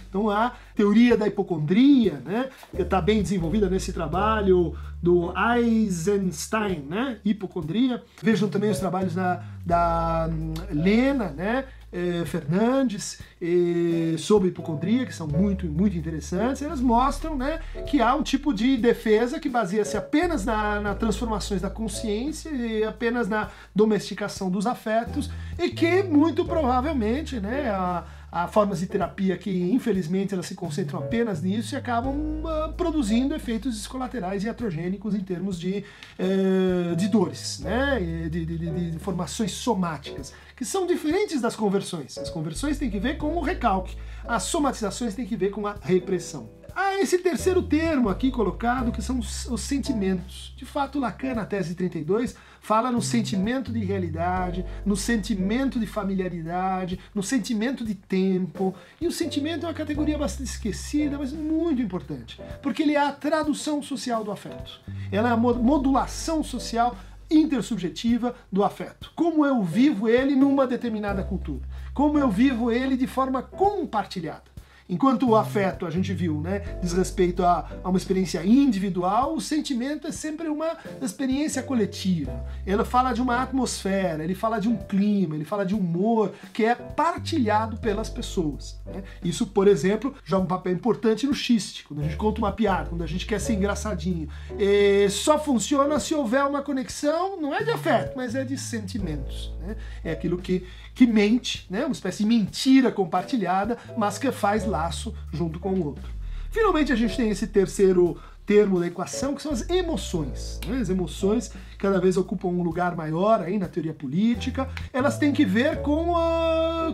Então 0.08 0.28
a 0.28 0.52
teoria 0.74 1.16
da 1.16 1.26
hipocondria, 1.26 2.20
né, 2.24 2.50
que 2.74 2.82
está 2.82 3.00
bem 3.00 3.22
desenvolvida 3.22 3.70
nesse 3.70 3.92
trabalho 3.94 4.76
do 5.02 5.32
Eisenstein, 5.36 6.80
né, 6.88 7.18
hipocondria. 7.24 8.02
Vejam 8.22 8.48
também 8.48 8.70
os 8.70 8.78
trabalhos 8.78 9.14
da, 9.14 9.42
da 9.64 10.28
hum, 10.30 10.52
Lena, 10.70 11.30
né, 11.30 11.64
eh, 11.92 12.24
Fernandes 12.24 13.20
eh, 13.40 14.16
sobre 14.18 14.48
hipocondria, 14.48 15.04
que 15.04 15.14
são 15.14 15.26
muito, 15.26 15.66
muito 15.66 15.96
interessantes. 15.96 16.62
Elas 16.62 16.80
mostram 16.80 17.36
né, 17.36 17.60
que 17.86 18.00
há 18.00 18.14
um 18.14 18.22
tipo 18.22 18.52
de 18.54 18.76
defesa 18.76 19.38
que 19.38 19.48
baseia-se 19.48 19.96
apenas 19.96 20.44
na, 20.44 20.80
na 20.80 20.94
transformações 20.94 21.60
da 21.60 21.68
consciência 21.68 22.48
e 22.50 22.82
apenas 22.82 23.28
na 23.28 23.50
domesticação 23.74 24.50
dos 24.50 24.66
afetos 24.66 25.30
e 25.58 25.68
que 25.68 26.02
muito 26.02 26.44
provavelmente 26.44 27.38
né, 27.40 27.68
a, 27.70 28.04
há 28.32 28.48
formas 28.48 28.80
de 28.80 28.86
terapia 28.86 29.36
que, 29.36 29.50
infelizmente, 29.70 30.32
elas 30.32 30.46
se 30.46 30.54
concentram 30.54 30.98
apenas 31.00 31.42
nisso 31.42 31.74
e 31.74 31.76
acabam 31.76 32.14
uh, 32.16 32.72
produzindo 32.72 33.34
efeitos 33.34 33.86
colaterais 33.86 34.42
iatrogênicos 34.42 35.14
em 35.14 35.20
termos 35.20 35.60
de, 35.60 35.84
uh, 36.18 36.96
de 36.96 37.08
dores, 37.08 37.60
né? 37.60 38.00
De, 38.00 38.46
de, 38.46 38.58
de, 38.58 38.90
de, 38.92 38.98
formações 38.98 39.52
somáticas, 39.52 40.32
que 40.56 40.64
são 40.64 40.86
diferentes 40.86 41.42
das 41.42 41.54
conversões. 41.54 42.16
As 42.16 42.30
conversões 42.30 42.78
têm 42.78 42.88
que 42.88 42.98
ver 42.98 43.18
com 43.18 43.36
o 43.36 43.40
recalque, 43.40 43.96
as 44.26 44.44
somatizações 44.44 45.14
têm 45.14 45.26
que 45.26 45.36
ver 45.36 45.50
com 45.50 45.66
a 45.66 45.76
repressão. 45.82 46.48
Há 46.74 47.00
esse 47.00 47.18
terceiro 47.18 47.62
termo 47.62 48.08
aqui 48.08 48.30
colocado, 48.30 48.92
que 48.92 49.02
são 49.02 49.18
os, 49.18 49.46
os 49.46 49.60
sentimentos. 49.60 50.54
De 50.56 50.64
fato, 50.64 50.98
Lacan, 50.98 51.34
na 51.34 51.44
tese 51.44 51.74
32, 51.74 52.34
fala 52.60 52.90
no 52.90 53.02
sentimento 53.02 53.72
de 53.72 53.84
realidade, 53.84 54.64
no 54.86 54.96
sentimento 54.96 55.78
de 55.78 55.86
familiaridade, 55.86 56.98
no 57.14 57.22
sentimento 57.22 57.84
de 57.84 57.94
tempo. 57.94 58.74
E 59.00 59.06
o 59.06 59.12
sentimento 59.12 59.66
é 59.66 59.68
uma 59.68 59.74
categoria 59.74 60.16
bastante 60.16 60.48
esquecida, 60.50 61.18
mas 61.18 61.32
muito 61.32 61.82
importante, 61.82 62.40
porque 62.62 62.82
ele 62.82 62.94
é 62.94 63.00
a 63.00 63.12
tradução 63.12 63.82
social 63.82 64.24
do 64.24 64.30
afeto. 64.30 64.80
Ela 65.10 65.28
é 65.28 65.32
a 65.32 65.36
modulação 65.36 66.42
social 66.42 66.96
intersubjetiva 67.30 68.34
do 68.50 68.62
afeto. 68.62 69.10
Como 69.16 69.44
eu 69.44 69.62
vivo 69.62 70.08
ele 70.08 70.36
numa 70.36 70.66
determinada 70.66 71.22
cultura. 71.24 71.62
Como 71.94 72.18
eu 72.18 72.30
vivo 72.30 72.70
ele 72.70 72.96
de 72.96 73.06
forma 73.06 73.42
compartilhada. 73.42 74.51
Enquanto 74.92 75.26
o 75.26 75.34
afeto, 75.34 75.86
a 75.86 75.90
gente 75.90 76.12
viu, 76.12 76.38
né, 76.38 76.76
diz 76.82 76.92
respeito 76.92 77.42
a, 77.42 77.66
a, 77.82 77.88
uma 77.88 77.96
experiência 77.96 78.44
individual, 78.44 79.34
o 79.34 79.40
sentimento 79.40 80.06
é 80.06 80.12
sempre 80.12 80.48
uma 80.48 80.76
experiência 81.00 81.62
coletiva. 81.62 82.44
Ele 82.66 82.84
fala 82.84 83.14
de 83.14 83.22
uma 83.22 83.42
atmosfera, 83.42 84.22
ele 84.22 84.34
fala 84.34 84.60
de 84.60 84.68
um 84.68 84.76
clima, 84.76 85.34
ele 85.34 85.46
fala 85.46 85.64
de 85.64 85.74
um 85.74 85.78
humor 85.78 86.34
que 86.52 86.66
é 86.66 86.74
partilhado 86.74 87.78
pelas 87.78 88.10
pessoas. 88.10 88.78
Né? 88.84 89.02
Isso, 89.24 89.46
por 89.46 89.66
exemplo, 89.66 90.14
joga 90.24 90.44
um 90.44 90.46
papel 90.46 90.74
importante 90.74 91.26
no 91.26 91.32
xiste, 91.32 91.84
quando 91.84 92.00
a 92.00 92.02
gente 92.02 92.16
conta 92.18 92.42
uma 92.42 92.52
piada, 92.52 92.90
quando 92.90 93.02
a 93.02 93.06
gente 93.06 93.24
quer 93.24 93.40
ser 93.40 93.54
engraçadinho. 93.54 94.28
E 94.58 95.08
só 95.08 95.38
funciona 95.38 95.98
se 95.98 96.14
houver 96.14 96.44
uma 96.44 96.60
conexão, 96.60 97.40
não 97.40 97.54
é 97.54 97.64
de 97.64 97.70
afeto, 97.70 98.12
mas 98.14 98.34
é 98.34 98.44
de 98.44 98.58
sentimentos. 98.58 99.50
Né? 99.62 99.74
É 100.04 100.12
aquilo 100.12 100.36
que, 100.36 100.66
que 100.94 101.06
mente, 101.06 101.66
né? 101.70 101.84
uma 101.84 101.92
espécie 101.92 102.22
de 102.22 102.28
mentira 102.28 102.90
compartilhada, 102.92 103.78
mas 103.96 104.18
que 104.18 104.30
faz 104.30 104.66
laço 104.66 105.14
junto 105.32 105.58
com 105.58 105.70
o 105.70 105.86
outro. 105.86 106.10
Finalmente 106.50 106.92
a 106.92 106.96
gente 106.96 107.16
tem 107.16 107.30
esse 107.30 107.46
terceiro 107.46 108.20
termo 108.52 108.78
da 108.78 108.86
equação, 108.86 109.34
que 109.34 109.40
são 109.40 109.50
as 109.50 109.68
emoções. 109.70 110.60
Né? 110.68 110.76
As 110.78 110.90
emoções 110.90 111.50
cada 111.78 111.98
vez 111.98 112.18
ocupam 112.18 112.48
um 112.48 112.62
lugar 112.62 112.94
maior 112.94 113.40
aí 113.40 113.58
na 113.58 113.66
teoria 113.66 113.94
política. 113.94 114.68
Elas 114.92 115.16
têm 115.16 115.32
que 115.32 115.42
ver 115.42 115.80
com, 115.80 116.12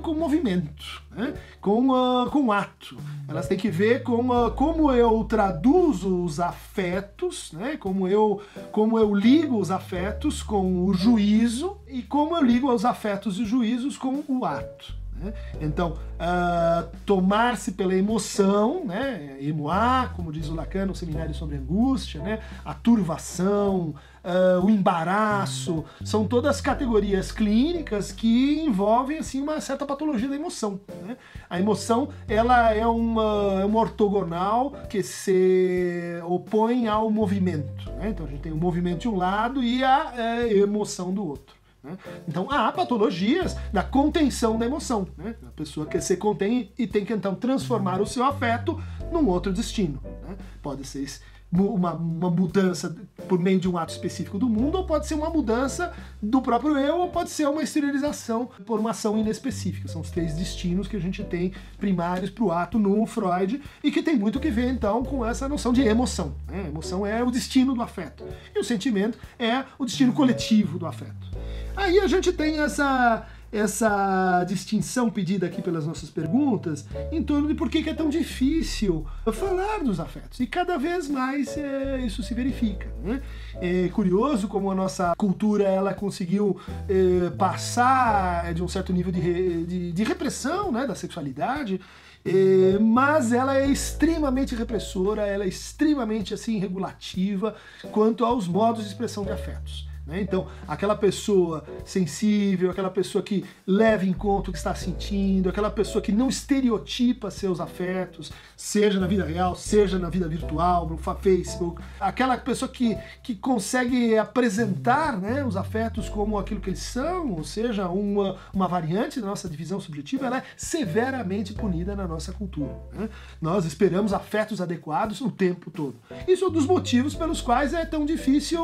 com 0.01 0.13
o 0.13 0.15
movimento, 0.15 1.03
né? 1.11 1.35
com, 1.61 1.89
uh, 1.89 2.31
com 2.31 2.47
o 2.47 2.53
ato. 2.53 2.97
Elas 3.27 3.49
têm 3.49 3.59
que 3.59 3.71
ver 3.71 4.05
com 4.05 4.29
como 4.53 4.93
eu 4.93 5.25
traduzo 5.25 6.23
os 6.23 6.39
afetos, 6.39 7.51
né? 7.53 7.77
como, 7.77 8.07
eu, 8.07 8.41
como 8.71 8.97
eu 8.97 9.13
ligo 9.13 9.59
os 9.59 9.73
afetos 9.73 10.41
com 10.41 10.85
o 10.85 10.95
juízo 10.95 11.77
e 11.89 12.03
como 12.03 12.37
eu 12.37 12.43
ligo 12.43 12.73
os 12.73 12.85
afetos 12.85 13.37
e 13.37 13.43
os 13.43 13.49
juízos 13.49 13.99
com 13.99 14.23
o 14.29 14.45
ato. 14.45 14.98
Né? 15.21 15.33
Então, 15.61 15.93
uh, 15.93 16.89
tomar-se 17.05 17.73
pela 17.73 17.95
emoção, 17.95 18.85
né? 18.85 19.37
emoar, 19.41 20.15
como 20.15 20.33
diz 20.33 20.49
o 20.49 20.55
Lacan 20.55 20.87
no 20.87 20.95
Seminário 20.95 21.35
sobre 21.35 21.57
Angústia, 21.57 22.23
né? 22.23 22.41
a 22.65 22.73
turvação, 22.75 23.95
uh, 24.25 24.65
o 24.65 24.71
embaraço, 24.71 25.85
são 26.05 26.27
todas 26.27 26.61
categorias 26.61 27.33
clínicas 27.33 28.13
que 28.13 28.61
envolvem 28.61 29.19
assim 29.19 29.41
uma 29.41 29.61
certa 29.61 29.85
patologia 29.85 30.29
da 30.29 30.37
emoção. 30.37 30.81
Né? 31.03 31.17
A 31.49 31.59
emoção 31.59 32.09
ela 32.29 32.73
é 32.73 32.87
uma, 32.87 33.61
é 33.61 33.65
uma 33.65 33.81
ortogonal 33.81 34.73
que 34.89 35.03
se 35.03 36.21
opõe 36.27 36.87
ao 36.87 37.11
movimento. 37.11 37.91
Né? 37.97 38.11
Então 38.11 38.27
a 38.27 38.29
gente 38.29 38.41
tem 38.41 38.53
o 38.53 38.57
movimento 38.57 39.01
de 39.01 39.09
um 39.09 39.17
lado 39.17 39.63
e 39.63 39.83
a 39.83 40.13
é, 40.17 40.53
emoção 40.53 41.13
do 41.13 41.27
outro. 41.27 41.58
Né? 41.89 41.99
Então 42.29 42.51
há 42.51 42.71
patologias 42.71 43.57
da 43.73 43.83
contenção 43.83 44.59
da 44.59 44.67
emoção. 44.67 45.09
Né? 45.17 45.35
A 45.47 45.51
pessoa 45.51 45.87
quer 45.87 46.01
se 46.01 46.17
contém 46.17 46.71
e 46.79 46.87
tem 46.87 47.05
que 47.05 47.13
então 47.13 47.35
transformar 47.35 48.01
o 48.01 48.07
seu 48.07 48.25
afeto 48.25 48.81
num 49.11 49.27
outro 49.29 49.53
destino. 49.53 50.01
Né? 50.27 50.37
Pode 50.63 50.85
ser 50.85 51.09
uma, 51.51 51.95
uma, 51.95 52.31
mudança 52.31 52.95
por 53.27 53.39
meio 53.39 53.59
de 53.59 53.69
um 53.69 53.79
ato 53.79 53.93
específico 53.93 54.39
do 54.39 54.49
mundo, 54.49 54.77
ou 54.77 54.85
pode 54.85 55.07
ser 55.07 55.15
uma 55.15 55.31
mudança 55.31 55.93
do 56.21 56.43
próprio 56.43 56.77
eu, 56.77 56.99
ou 56.99 57.09
pode 57.09 57.31
ser 57.31 57.49
uma 57.49 57.63
exteriorização 57.63 58.51
por 58.67 58.79
uma 58.79 58.91
ação 58.91 59.17
inespecífica. 59.19 59.89
São 59.89 60.03
os 60.03 60.11
três 60.11 60.35
destinos 60.35 60.87
que 60.87 60.97
a 60.97 61.01
gente 61.01 61.25
tem 61.25 61.53
primários 61.79 62.31
para 62.31 62.45
o 62.45 62.53
ato 62.53 62.79
no 62.79 63.05
Freud 63.07 63.63
e 63.83 63.91
que 63.91 64.03
tem 64.03 64.17
muito 64.17 64.39
que 64.39 64.51
ver 64.51 64.71
então 64.71 65.03
com 65.03 65.25
essa 65.25 65.49
noção 65.49 65.73
de 65.73 65.83
emoção. 65.83 66.35
Né? 66.47 66.65
A 66.65 66.69
emoção 66.69 67.07
é 67.07 67.23
o 67.23 67.31
destino 67.31 67.75
do 67.75 67.83
afeto 67.83 68.25
e 68.55 68.59
o 68.59 68.65
sentimento 68.65 69.19
é 69.39 69.65
o 69.79 69.85
destino 69.85 70.13
coletivo 70.13 70.79
do 70.79 70.87
afeto. 70.87 71.29
Aí 71.75 71.99
a 72.01 72.07
gente 72.07 72.33
tem 72.33 72.59
essa 72.59 73.27
essa 73.51 74.45
distinção 74.45 75.11
pedida 75.11 75.47
aqui 75.47 75.63
pelas 75.63 75.87
nossas 75.87 76.11
perguntas 76.11 76.85
em 77.11 77.23
torno 77.23 77.49
de 77.49 77.55
por 77.55 77.71
que 77.71 77.89
é 77.89 77.95
tão 77.95 78.09
difícil 78.09 79.07
falar 79.33 79.83
dos 79.83 79.99
afetos. 80.01 80.41
E 80.41 80.47
cada 80.47 80.77
vez 80.77 81.09
mais 81.09 81.57
é, 81.57 82.01
isso 82.01 82.23
se 82.23 82.35
verifica. 82.35 82.87
Né? 83.03 83.23
É 83.61 83.89
curioso 83.89 84.49
como 84.49 84.71
a 84.71 84.75
nossa 84.75 85.15
cultura 85.17 85.65
ela 85.65 85.95
conseguiu 85.95 86.61
é, 86.89 87.31
passar 87.31 88.53
de 88.53 88.63
um 88.63 88.69
certo 88.69 88.93
nível 88.93 89.13
de, 89.13 89.21
re, 89.21 89.65
de, 89.65 89.93
de 89.93 90.05
repressão 90.05 90.71
né, 90.71 90.87
da 90.87 90.95
sexualidade. 90.95 91.81
É, 92.25 92.79
mas 92.79 93.33
ela 93.33 93.57
é 93.57 93.67
extremamente 93.67 94.55
repressora, 94.55 95.27
ela 95.27 95.45
é 95.45 95.49
extremamente 95.49 96.35
assim 96.35 96.59
regulativa 96.59 97.57
quanto 97.93 98.25
aos 98.25 98.47
modos 98.47 98.83
de 98.83 98.89
expressão 98.89 99.25
de 99.25 99.31
afetos. 99.31 99.88
Né? 100.09 100.23
Então, 100.23 100.47
aquela 100.67 100.97
pessoa 100.97 101.63
sensível, 101.85 102.71
aquela 102.71 102.89
pessoa 102.89 103.23
que 103.23 103.45
leva 103.67 104.07
em 104.07 104.13
conta 104.15 104.49
o 104.49 104.53
que 104.53 104.59
está 104.59 104.75
sentindo, 104.75 105.51
aquela 105.51 105.71
pessoa 105.71 106.01
que 106.01 106.11
não 106.11 106.31
estereotipa 106.31 107.31
seus 107.31 107.61
afetos, 107.61 108.33
seja 108.57 108.99
na 108.99 109.07
vida 109.07 109.25
real, 109.25 109.55
seja 109.55 109.99
na 109.99 110.09
vida 110.09 110.27
virtual, 110.27 110.89
no 110.89 110.97
Facebook, 110.97 111.83
aquela 112.01 112.39
pessoa 112.39 112.71
que, 112.71 112.97
que 113.23 113.35
consegue 113.35 114.17
apresentar 114.17 115.19
né, 115.21 115.45
os 115.45 115.57
afetos 115.57 116.09
como 116.09 116.39
aquilo 116.39 116.61
que 116.61 116.71
eles 116.71 116.81
são, 116.81 117.33
ou 117.33 117.45
seja, 117.45 117.89
uma, 117.89 118.37
uma 118.55 118.67
variante 118.67 119.21
da 119.21 119.27
nossa 119.27 119.47
divisão 119.47 119.79
subjetiva, 119.79 120.27
ela 120.27 120.39
é 120.39 120.43
severamente 120.57 121.53
punida 121.53 121.95
na 121.95 122.09
nossa 122.09 122.33
cultura. 122.33 122.75
Né? 122.95 123.11
Nós 123.43 123.67
esperamos 123.67 124.15
afetos 124.15 124.63
adequados 124.63 125.21
o 125.21 125.31
tempo 125.31 125.71
todo. 125.71 125.97
Isso 126.27 126.47
é 126.47 126.49
um 126.49 126.53
dos 126.53 126.65
motivos 126.65 127.15
pelos 127.15 127.43
quais 127.43 127.75
é 127.75 127.85
tão 127.85 128.07
difícil 128.07 128.59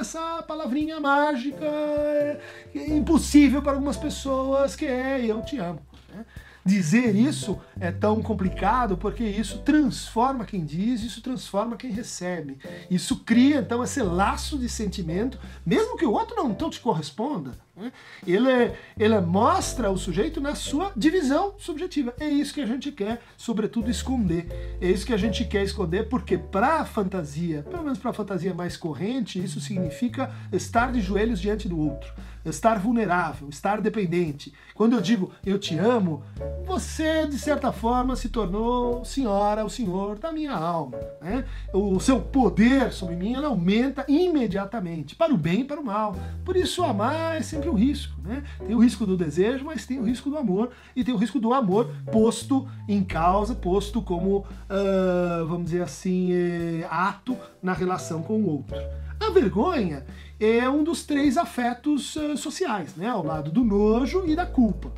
essa 0.00 0.15
essa 0.16 0.42
palavrinha 0.42 0.98
mágica 0.98 1.66
é, 1.66 2.40
impossível 2.88 3.60
para 3.60 3.72
algumas 3.72 3.98
pessoas 3.98 4.74
que 4.74 4.86
é 4.86 5.20
eu 5.24 5.42
te 5.42 5.58
amo. 5.58 5.80
Né? 6.08 6.24
Dizer 6.64 7.14
isso 7.14 7.60
é 7.78 7.92
tão 7.92 8.22
complicado 8.22 8.96
porque 8.96 9.22
isso 9.22 9.58
transforma 9.58 10.44
quem 10.44 10.64
diz, 10.64 11.02
isso 11.02 11.20
transforma 11.20 11.76
quem 11.76 11.90
recebe. 11.90 12.58
Isso 12.90 13.16
cria 13.24 13.58
então 13.58 13.84
esse 13.84 14.02
laço 14.02 14.58
de 14.58 14.68
sentimento, 14.68 15.38
mesmo 15.64 15.96
que 15.96 16.06
o 16.06 16.12
outro 16.12 16.34
não 16.34 16.50
então 16.50 16.70
te 16.70 16.80
corresponda. 16.80 17.52
Né? 17.76 17.92
Ele, 18.26 18.72
ele 18.98 19.20
mostra 19.20 19.90
o 19.90 19.98
sujeito 19.98 20.40
na 20.40 20.54
sua 20.54 20.92
divisão 20.96 21.54
subjetiva. 21.58 22.14
É 22.18 22.28
isso 22.28 22.54
que 22.54 22.60
a 22.60 22.66
gente 22.66 22.90
quer, 22.90 23.20
sobretudo, 23.36 23.90
esconder. 23.90 24.78
É 24.80 24.88
isso 24.90 25.04
que 25.04 25.12
a 25.12 25.18
gente 25.18 25.44
quer 25.44 25.62
esconder, 25.62 26.08
porque 26.08 26.38
para 26.38 26.80
a 26.80 26.84
fantasia, 26.86 27.62
pelo 27.62 27.84
menos 27.84 27.98
para 27.98 28.10
a 28.10 28.14
fantasia 28.14 28.54
mais 28.54 28.76
corrente, 28.76 29.42
isso 29.42 29.60
significa 29.60 30.34
estar 30.52 30.90
de 30.90 31.00
joelhos 31.00 31.40
diante 31.40 31.68
do 31.68 31.78
outro 31.78 32.12
estar 32.50 32.78
vulnerável, 32.78 33.48
estar 33.48 33.80
dependente. 33.80 34.52
Quando 34.74 34.94
eu 34.94 35.00
digo 35.00 35.32
eu 35.44 35.58
te 35.58 35.78
amo, 35.78 36.22
você 36.64 37.26
de 37.26 37.38
certa 37.38 37.72
forma 37.72 38.16
se 38.16 38.28
tornou 38.28 39.04
senhora, 39.04 39.64
o 39.64 39.70
senhor 39.70 40.18
da 40.18 40.32
minha 40.32 40.52
alma. 40.52 40.98
Né? 41.20 41.44
O 41.72 41.98
seu 42.00 42.20
poder 42.20 42.92
sobre 42.92 43.16
mim 43.16 43.34
aumenta 43.34 44.04
imediatamente, 44.08 45.14
para 45.14 45.32
o 45.32 45.36
bem 45.36 45.60
e 45.60 45.64
para 45.64 45.80
o 45.80 45.84
mal. 45.84 46.16
Por 46.44 46.56
isso 46.56 46.84
amar 46.84 47.36
é 47.36 47.42
sempre 47.42 47.65
um 47.68 47.74
risco. 47.74 48.20
Né? 48.22 48.42
Tem 48.58 48.74
o 48.74 48.78
risco 48.78 49.06
do 49.06 49.16
desejo, 49.16 49.64
mas 49.64 49.86
tem 49.86 49.98
o 49.98 50.04
risco 50.04 50.30
do 50.30 50.36
amor 50.36 50.70
e 50.94 51.04
tem 51.04 51.14
o 51.14 51.16
risco 51.16 51.38
do 51.38 51.52
amor 51.52 51.90
posto 52.12 52.68
em 52.88 53.02
causa, 53.02 53.54
posto 53.54 54.02
como, 54.02 54.38
uh, 54.38 55.46
vamos 55.46 55.66
dizer 55.66 55.82
assim, 55.82 56.32
eh, 56.32 56.86
ato 56.90 57.36
na 57.62 57.72
relação 57.72 58.22
com 58.22 58.34
o 58.34 58.48
outro. 58.48 58.76
A 59.20 59.30
vergonha 59.30 60.04
é 60.38 60.68
um 60.68 60.84
dos 60.84 61.04
três 61.04 61.36
afetos 61.36 62.14
uh, 62.16 62.36
sociais, 62.36 62.94
né? 62.96 63.08
ao 63.08 63.24
lado 63.24 63.50
do 63.50 63.64
nojo 63.64 64.24
e 64.26 64.36
da 64.36 64.46
culpa. 64.46 64.92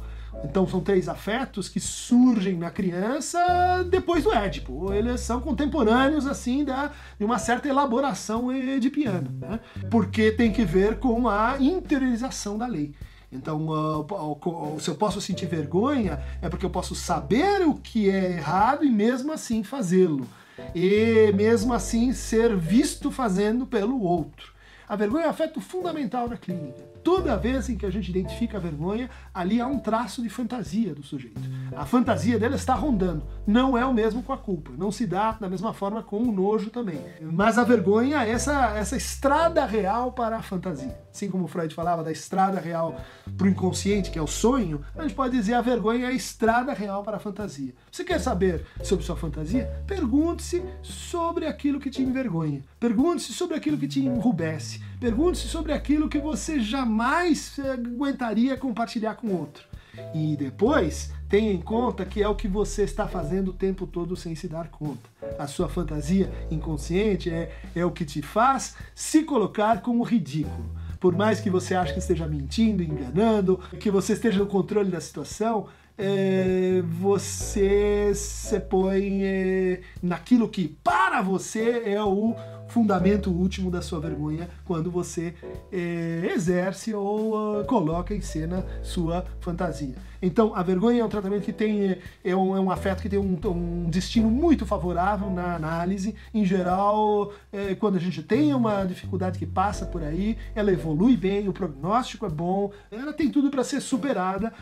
Então 0.44 0.66
são 0.66 0.80
três 0.80 1.08
afetos 1.08 1.68
que 1.68 1.80
surgem 1.80 2.56
na 2.56 2.70
criança 2.70 3.84
depois 3.90 4.24
do 4.24 4.32
Édipo. 4.32 4.92
Eles 4.92 5.20
são 5.20 5.40
contemporâneos 5.40 6.26
assim 6.26 6.64
da, 6.64 6.90
de 7.18 7.24
uma 7.24 7.38
certa 7.38 7.68
elaboração 7.68 8.52
edipiana, 8.52 9.30
né? 9.40 9.60
porque 9.90 10.30
tem 10.30 10.52
que 10.52 10.64
ver 10.64 10.98
com 10.98 11.28
a 11.28 11.56
interiorização 11.58 12.56
da 12.56 12.66
lei. 12.66 12.94
Então, 13.30 13.66
uh, 13.66 14.80
se 14.80 14.88
eu 14.88 14.94
posso 14.94 15.20
sentir 15.20 15.46
vergonha, 15.46 16.18
é 16.40 16.48
porque 16.48 16.64
eu 16.64 16.70
posso 16.70 16.94
saber 16.94 17.60
o 17.66 17.74
que 17.74 18.08
é 18.08 18.32
errado 18.32 18.84
e 18.84 18.90
mesmo 18.90 19.32
assim 19.32 19.62
fazê-lo. 19.62 20.26
E 20.74 21.30
mesmo 21.34 21.72
assim 21.72 22.12
ser 22.12 22.56
visto 22.56 23.10
fazendo 23.10 23.66
pelo 23.66 24.02
outro. 24.02 24.52
A 24.88 24.96
vergonha 24.96 25.24
é 25.24 25.26
um 25.26 25.30
afeto 25.30 25.60
fundamental 25.60 26.28
na 26.28 26.36
clínica. 26.38 26.82
Toda 27.04 27.36
vez 27.36 27.68
em 27.68 27.76
que 27.76 27.84
a 27.84 27.90
gente 27.90 28.08
identifica 28.08 28.56
a 28.56 28.60
vergonha, 28.60 29.10
ali 29.34 29.60
há 29.60 29.66
um 29.66 29.78
traço 29.78 30.22
de 30.22 30.30
fantasia 30.30 30.94
do 30.94 31.02
sujeito. 31.02 31.40
A 31.78 31.86
fantasia 31.86 32.40
dele 32.40 32.56
está 32.56 32.74
rondando. 32.74 33.22
Não 33.46 33.78
é 33.78 33.86
o 33.86 33.94
mesmo 33.94 34.20
com 34.20 34.32
a 34.32 34.36
culpa. 34.36 34.72
Não 34.76 34.90
se 34.90 35.06
dá 35.06 35.30
da 35.30 35.48
mesma 35.48 35.72
forma 35.72 36.02
com 36.02 36.20
o 36.20 36.32
nojo 36.32 36.70
também. 36.70 37.00
Mas 37.20 37.56
a 37.56 37.62
vergonha 37.62 38.24
é 38.24 38.30
essa, 38.30 38.76
essa 38.76 38.96
estrada 38.96 39.64
real 39.64 40.10
para 40.10 40.38
a 40.38 40.42
fantasia. 40.42 40.98
Assim 41.14 41.30
como 41.30 41.46
Freud 41.46 41.72
falava 41.72 42.02
da 42.02 42.10
estrada 42.10 42.58
real 42.58 43.00
para 43.36 43.46
o 43.46 43.48
inconsciente, 43.48 44.10
que 44.10 44.18
é 44.18 44.22
o 44.22 44.26
sonho, 44.26 44.84
a 44.96 45.02
gente 45.02 45.14
pode 45.14 45.36
dizer 45.36 45.54
a 45.54 45.60
vergonha 45.60 46.06
é 46.06 46.08
a 46.08 46.12
estrada 46.12 46.72
real 46.72 47.04
para 47.04 47.18
a 47.18 47.20
fantasia. 47.20 47.72
Você 47.92 48.02
quer 48.02 48.18
saber 48.18 48.66
sobre 48.82 49.04
sua 49.04 49.16
fantasia? 49.16 49.70
Pergunte-se 49.86 50.60
sobre 50.82 51.46
aquilo 51.46 51.78
que 51.78 51.90
te 51.90 52.02
envergonha. 52.02 52.60
Pergunte-se 52.80 53.32
sobre 53.32 53.56
aquilo 53.56 53.78
que 53.78 53.86
te 53.86 54.00
enrubesce. 54.00 54.82
Pergunte-se 54.98 55.46
sobre 55.46 55.72
aquilo 55.72 56.08
que 56.08 56.18
você 56.18 56.58
jamais 56.58 57.56
aguentaria 57.60 58.56
compartilhar 58.56 59.14
com 59.14 59.32
outro. 59.32 59.64
E 60.14 60.36
depois, 60.36 61.12
tenha 61.28 61.52
em 61.52 61.60
conta 61.60 62.04
que 62.04 62.22
é 62.22 62.28
o 62.28 62.34
que 62.34 62.48
você 62.48 62.82
está 62.82 63.06
fazendo 63.06 63.48
o 63.48 63.52
tempo 63.52 63.86
todo 63.86 64.16
sem 64.16 64.34
se 64.34 64.48
dar 64.48 64.68
conta. 64.68 65.08
A 65.38 65.46
sua 65.46 65.68
fantasia 65.68 66.30
inconsciente 66.50 67.30
é, 67.30 67.52
é 67.74 67.84
o 67.84 67.90
que 67.90 68.04
te 68.04 68.22
faz 68.22 68.76
se 68.94 69.22
colocar 69.24 69.82
como 69.82 70.02
ridículo. 70.02 70.70
Por 70.98 71.16
mais 71.16 71.40
que 71.40 71.50
você 71.50 71.74
ache 71.74 71.92
que 71.92 72.00
esteja 72.00 72.26
mentindo, 72.26 72.82
enganando, 72.82 73.58
que 73.78 73.90
você 73.90 74.14
esteja 74.14 74.38
no 74.38 74.46
controle 74.46 74.90
da 74.90 75.00
situação, 75.00 75.68
é, 75.96 76.82
você 77.00 78.12
se 78.14 78.58
põe 78.60 79.22
é, 79.22 79.80
naquilo 80.02 80.48
que 80.48 80.68
para 80.82 81.20
você 81.20 81.82
é 81.84 82.02
o 82.02 82.34
fundamento 82.68 83.30
último 83.30 83.70
da 83.70 83.82
sua 83.82 84.00
vergonha 84.00 84.48
quando 84.64 84.90
você 84.90 85.34
é, 85.72 86.32
exerce 86.34 86.94
ou 86.94 87.60
uh, 87.60 87.64
coloca 87.64 88.14
em 88.14 88.20
cena 88.20 88.64
sua 88.82 89.24
fantasia. 89.40 89.94
Então, 90.20 90.52
a 90.54 90.62
vergonha 90.62 91.00
é 91.00 91.04
um 91.04 91.08
tratamento 91.08 91.44
que 91.44 91.52
tem, 91.52 91.96
é 92.24 92.34
um, 92.34 92.56
é 92.56 92.60
um 92.60 92.70
afeto 92.70 93.02
que 93.02 93.08
tem 93.08 93.18
um, 93.18 93.38
um, 93.46 93.88
destino 93.88 94.28
muito 94.28 94.66
favorável 94.66 95.30
na 95.30 95.54
análise. 95.54 96.14
Em 96.34 96.44
geral, 96.44 97.32
é, 97.52 97.74
quando 97.76 97.96
a 97.96 98.00
gente 98.00 98.22
tem 98.22 98.52
uma 98.52 98.84
dificuldade 98.84 99.38
que 99.38 99.46
passa 99.46 99.86
por 99.86 100.02
aí, 100.02 100.36
ela 100.56 100.72
evolui 100.72 101.16
bem, 101.16 101.48
o 101.48 101.52
prognóstico 101.52 102.26
é 102.26 102.28
bom, 102.28 102.72
ela 102.90 103.12
tem 103.12 103.30
tudo 103.30 103.48
para 103.48 103.62
ser 103.62 103.80
superada 103.80 104.52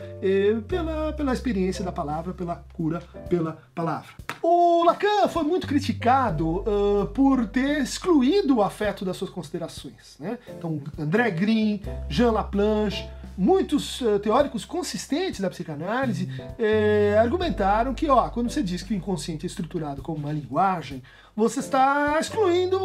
pela, 0.67 1.11
pela 1.13 1.33
experiência 1.33 1.83
da 1.83 1.91
palavra, 1.91 2.33
pela 2.33 2.63
cura 2.73 3.01
pela 3.27 3.57
palavra. 3.73 4.09
O 4.41 4.83
Lacan 4.85 5.27
foi 5.27 5.43
muito 5.43 5.67
criticado 5.67 6.59
uh, 6.59 7.07
por 7.07 7.47
ter 7.47 7.81
excluído 7.97 8.57
o 8.57 8.61
afeto 8.61 9.03
das 9.03 9.17
suas 9.17 9.31
considerações. 9.31 10.17
Né? 10.19 10.37
Então, 10.47 10.79
André 10.97 11.31
Green, 11.31 11.81
Jean 12.07 12.31
Laplanche, 12.31 13.09
muitos 13.35 14.01
uh, 14.01 14.19
teóricos 14.19 14.63
consistentes 14.65 15.39
da 15.39 15.49
psicanálise 15.49 16.27
eh, 16.57 17.15
argumentaram 17.19 17.93
que, 17.93 18.09
ó, 18.09 18.29
quando 18.29 18.49
você 18.49 18.63
diz 18.63 18.81
que 18.81 18.93
o 18.93 18.97
inconsciente 18.97 19.45
é 19.45 19.47
estruturado 19.47 20.01
como 20.01 20.17
uma 20.17 20.31
linguagem, 20.31 21.03
você 21.35 21.59
está 21.59 22.17
excluindo 22.19 22.79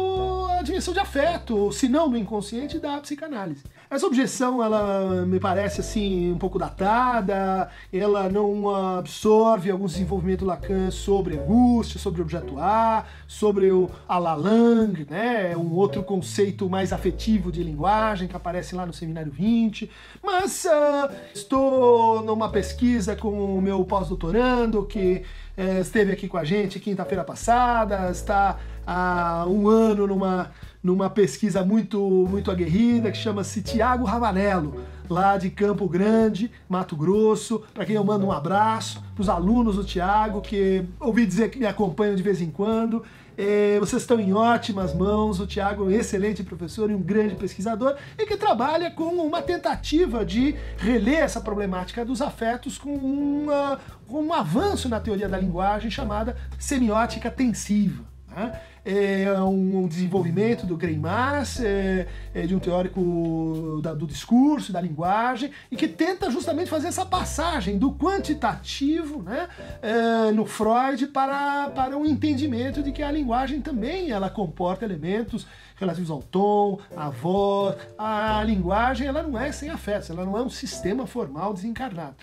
a 0.51 0.61
dimensão 0.61 0.93
de 0.93 0.99
afeto, 0.99 1.71
se 1.71 1.89
não 1.89 2.07
do 2.07 2.15
inconsciente, 2.15 2.77
da 2.77 2.99
psicanálise. 2.99 3.63
Essa 3.89 4.07
objeção, 4.07 4.63
ela 4.63 5.25
me 5.25 5.39
parece 5.39 5.81
assim 5.81 6.31
um 6.31 6.37
pouco 6.37 6.57
datada, 6.57 7.69
ela 7.91 8.29
não 8.29 8.73
absorve 8.97 9.69
algum 9.69 9.85
desenvolvimento 9.85 10.45
Lacan 10.45 10.89
sobre 10.89 11.37
angústia, 11.37 11.99
sobre 11.99 12.21
objeto 12.21 12.57
A, 12.57 13.05
sobre 13.27 13.71
o 13.71 13.89
Alalang, 14.07 15.05
né, 15.09 15.55
um 15.55 15.73
outro 15.73 16.01
conceito 16.03 16.69
mais 16.69 16.91
afetivo 16.91 17.51
de 17.51 17.61
linguagem 17.63 18.27
que 18.27 18.35
aparece 18.35 18.75
lá 18.75 18.85
no 18.85 18.93
Seminário 18.93 19.31
20. 19.31 19.89
Mas 20.23 20.65
uh, 20.65 21.13
estou 21.33 22.23
numa 22.23 22.49
pesquisa 22.49 23.15
com 23.15 23.57
o 23.57 23.61
meu 23.61 23.83
pós-doutorando 23.85 24.85
que 24.85 25.23
é, 25.55 25.79
esteve 25.79 26.11
aqui 26.11 26.27
com 26.27 26.37
a 26.37 26.43
gente 26.43 26.79
quinta-feira 26.79 27.23
passada, 27.23 28.09
está 28.09 28.57
há 28.85 29.45
um 29.47 29.67
ano 29.67 30.07
numa, 30.07 30.51
numa 30.81 31.09
pesquisa 31.09 31.63
muito, 31.63 31.99
muito 32.29 32.51
aguerrida 32.51 33.11
que 33.11 33.17
chama-se 33.17 33.61
Tiago 33.61 34.03
Ravanello, 34.03 34.81
lá 35.09 35.37
de 35.37 35.49
Campo 35.49 35.87
Grande, 35.87 36.51
Mato 36.67 36.95
Grosso, 36.95 37.63
para 37.73 37.85
quem 37.85 37.95
eu 37.95 38.03
mando 38.03 38.25
um 38.25 38.31
abraço, 38.31 39.03
para 39.13 39.21
os 39.21 39.29
alunos 39.29 39.75
do 39.75 39.83
Tiago, 39.83 40.41
que 40.41 40.85
ouvi 40.99 41.25
dizer 41.25 41.49
que 41.49 41.59
me 41.59 41.65
acompanham 41.65 42.15
de 42.15 42.23
vez 42.23 42.41
em 42.41 42.49
quando. 42.49 43.03
É, 43.37 43.79
vocês 43.79 44.01
estão 44.01 44.19
em 44.19 44.33
ótimas 44.33 44.93
mãos. 44.93 45.39
O 45.39 45.47
Tiago 45.47 45.83
é 45.83 45.85
um 45.87 45.91
excelente 45.91 46.43
professor 46.43 46.89
e 46.89 46.95
um 46.95 47.01
grande 47.01 47.35
pesquisador 47.35 47.95
e 48.17 48.25
que 48.25 48.37
trabalha 48.37 48.91
com 48.91 49.05
uma 49.05 49.41
tentativa 49.41 50.25
de 50.25 50.55
reler 50.77 51.19
essa 51.19 51.41
problemática 51.41 52.05
dos 52.05 52.21
afetos 52.21 52.77
com, 52.77 52.93
uma, 52.93 53.79
com 54.07 54.23
um 54.23 54.33
avanço 54.33 54.87
na 54.87 54.99
teoria 54.99 55.27
da 55.27 55.37
linguagem 55.37 55.89
chamada 55.89 56.37
semiótica 56.59 57.31
tensiva. 57.31 58.03
Né? 58.35 58.59
É 58.85 59.39
um 59.41 59.87
desenvolvimento 59.87 60.65
do 60.65 60.75
Greimas, 60.75 61.59
é, 61.61 62.05
é 62.33 62.41
de 62.45 62.53
um 62.53 62.59
teórico 62.59 63.79
da, 63.81 63.93
do 63.93 64.05
discurso, 64.05 64.73
da 64.73 64.81
linguagem, 64.81 65.51
e 65.71 65.75
que 65.77 65.87
tenta 65.87 66.29
justamente 66.29 66.69
fazer 66.69 66.87
essa 66.87 67.05
passagem 67.05 67.77
do 67.77 67.93
quantitativo 67.93 69.23
né, 69.23 69.47
é, 69.81 70.31
no 70.31 70.45
Freud 70.45 71.07
para, 71.07 71.69
para 71.69 71.97
um 71.97 72.05
entendimento 72.05 72.83
de 72.83 72.91
que 72.91 73.01
a 73.01 73.11
linguagem 73.11 73.61
também 73.61 74.11
ela 74.11 74.29
comporta 74.29 74.83
elementos 74.83 75.47
relativos 75.75 76.09
ao 76.09 76.21
tom, 76.21 76.79
à 76.95 77.09
voz. 77.09 77.75
A 77.97 78.43
linguagem 78.43 79.07
ela 79.07 79.23
não 79.23 79.39
é 79.39 79.51
sem 79.51 79.69
afetos, 79.69 80.09
ela 80.09 80.25
não 80.25 80.37
é 80.37 80.41
um 80.41 80.49
sistema 80.49 81.05
formal 81.05 81.53
desencarnado. 81.53 82.15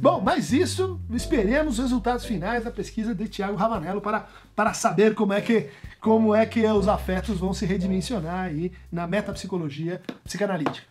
Bom, 0.00 0.20
mas 0.20 0.52
isso, 0.52 1.00
esperemos 1.10 1.74
os 1.74 1.84
resultados 1.84 2.24
finais 2.24 2.64
da 2.64 2.70
pesquisa 2.70 3.14
de 3.14 3.28
Tiago 3.28 3.56
Ravanello 3.56 4.00
para, 4.00 4.26
para 4.54 4.72
saber 4.74 5.14
como 5.14 5.32
é 5.32 5.40
que 5.40 5.70
como 6.06 6.32
é 6.32 6.46
que 6.46 6.64
os 6.64 6.86
afetos 6.86 7.40
vão 7.40 7.52
se 7.52 7.66
redimensionar 7.66 8.44
aí 8.44 8.70
na 8.92 9.08
metapsicologia 9.08 10.00
psicanalítica. 10.22 10.86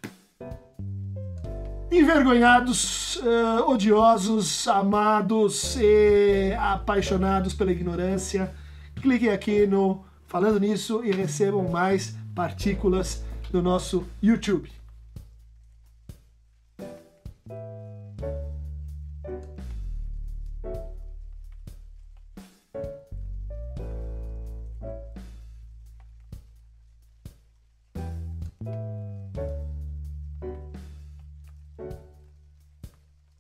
Envergonhados, 1.90 3.16
uh, 3.22 3.72
odiosos, 3.72 4.68
amados 4.68 5.78
e 5.78 6.54
apaixonados 6.60 7.54
pela 7.54 7.72
ignorância, 7.72 8.54
cliquem 9.02 9.30
aqui 9.30 9.66
no 9.66 10.04
Falando 10.28 10.60
Nisso 10.60 11.02
e 11.02 11.14
recebam 11.14 11.66
mais 11.70 12.14
partículas 12.36 13.24
do 13.50 13.62
nosso 13.62 14.06
YouTube. 14.22 14.70